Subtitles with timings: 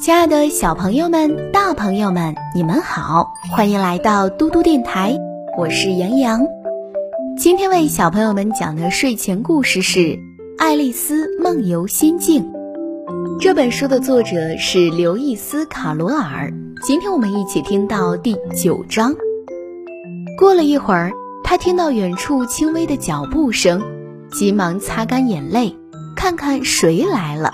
[0.00, 5.18] 亲爱的小朋友们、大朋友们，你们好，欢迎来到嘟嘟电台，
[5.58, 6.46] 我是杨洋。
[7.36, 9.98] 今天为小朋友们讲的睡前故事是
[10.56, 12.44] 《爱丽丝梦游仙境》。
[13.40, 16.52] 这本书的作者是刘易斯·卡罗尔。
[16.86, 19.12] 今天我们一起听到第九章。
[20.38, 21.10] 过了一会儿，
[21.42, 23.82] 他听到远处轻微的脚步声，
[24.30, 25.74] 急忙擦干眼泪，
[26.14, 27.50] 看看谁来了。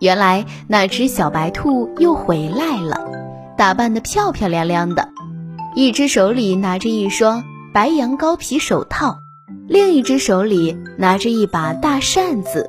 [0.00, 3.10] 原来那只小白兔又回来了，
[3.56, 5.08] 打扮得漂漂亮亮的，
[5.74, 9.18] 一只手里拿着一双白羊羔皮手套，
[9.66, 12.68] 另一只手里拿着一把大扇子，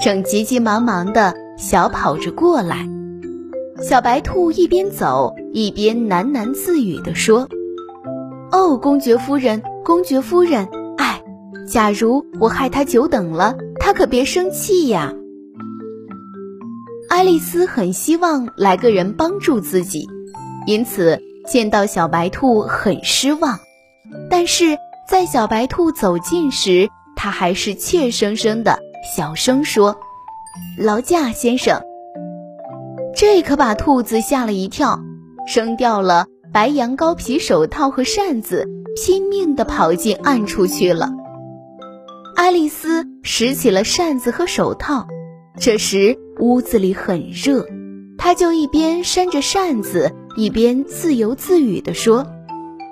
[0.00, 2.88] 正急急忙忙地小跑着过来。
[3.80, 7.48] 小白兔一边走一边喃喃自语地说
[8.52, 10.68] ：“哦，公爵夫人，公爵夫人，
[10.98, 11.22] 哎，
[11.66, 15.12] 假如我害他久等了，他可别生气呀。”
[17.12, 20.08] 爱丽丝很希望来个人帮助自己，
[20.64, 23.58] 因此见到小白兔很失望。
[24.30, 28.78] 但是在小白兔走近时，她还是怯生生的
[29.14, 29.94] 小声说
[30.80, 31.82] ：“劳驾先生。”
[33.14, 34.98] 这可把兔子吓了一跳，
[35.54, 38.66] 扔掉了白羊羔皮手套和扇子，
[38.96, 41.10] 拼命地跑进暗处去了。
[42.36, 45.06] 爱丽丝拾起了扇子和手套，
[45.60, 46.18] 这时。
[46.42, 47.64] 屋子里很热，
[48.18, 52.26] 他就一边扇着扇子，一边自言自语地说：“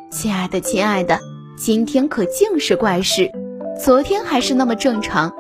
[0.09, 1.19] 亲爱的，亲爱的，
[1.59, 3.29] 今天可尽是怪事。
[3.83, 5.33] 昨天还是那么正常，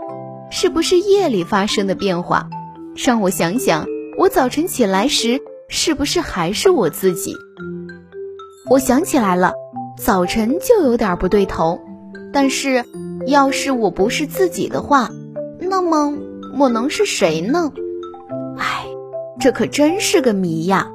[0.50, 2.50] 是不是夜里发生的变化？
[2.96, 3.86] 让我想想，
[4.18, 7.36] 我早晨起来时是不是还是我自己？
[8.68, 9.52] 我想起来了，
[9.96, 11.78] 早晨就有点不对头。
[12.32, 12.84] 但是，
[13.28, 15.08] 要是我不是自己的话，
[15.60, 16.12] 那么
[16.58, 17.72] 我能是谁呢？”
[19.40, 20.86] 这可真是个谜呀！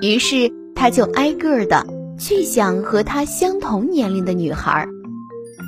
[0.00, 1.84] 于是他就挨个的
[2.16, 4.86] 去想和他相同年龄的女孩，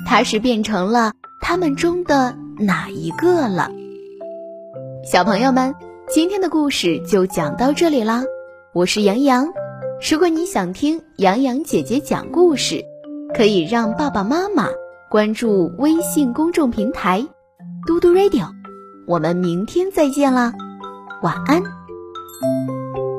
[0.07, 3.69] 他是变成了他们中的哪一个了？
[5.03, 5.75] 小朋友们，
[6.07, 8.23] 今天的故事就讲到这里啦！
[8.73, 9.49] 我是杨洋，
[10.09, 12.81] 如果你想听杨洋姐姐讲故事，
[13.35, 14.69] 可以让爸爸妈妈
[15.09, 17.27] 关注微信公众平台
[17.85, 18.47] “嘟嘟 radio”。
[19.07, 20.53] 我们明天再见啦！
[21.21, 21.80] 晚安。
[22.39, 23.10] Thank you.